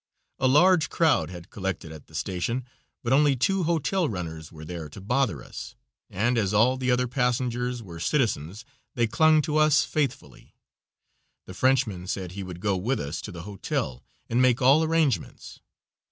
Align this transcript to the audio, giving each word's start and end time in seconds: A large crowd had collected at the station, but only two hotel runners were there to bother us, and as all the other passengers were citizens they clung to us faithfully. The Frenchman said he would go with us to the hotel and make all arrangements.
A 0.39 0.47
large 0.47 0.89
crowd 0.89 1.29
had 1.29 1.51
collected 1.51 1.91
at 1.91 2.07
the 2.07 2.15
station, 2.15 2.65
but 3.03 3.13
only 3.13 3.35
two 3.35 3.65
hotel 3.65 4.09
runners 4.09 4.51
were 4.51 4.65
there 4.65 4.89
to 4.89 4.99
bother 4.99 5.43
us, 5.43 5.75
and 6.09 6.39
as 6.39 6.55
all 6.55 6.75
the 6.75 6.89
other 6.89 7.07
passengers 7.07 7.83
were 7.83 7.99
citizens 7.99 8.65
they 8.95 9.05
clung 9.05 9.43
to 9.43 9.57
us 9.57 9.83
faithfully. 9.85 10.55
The 11.45 11.53
Frenchman 11.53 12.07
said 12.07 12.31
he 12.31 12.41
would 12.41 12.61
go 12.61 12.75
with 12.75 12.99
us 12.99 13.21
to 13.21 13.31
the 13.31 13.43
hotel 13.43 14.03
and 14.27 14.41
make 14.41 14.59
all 14.59 14.83
arrangements. 14.83 15.59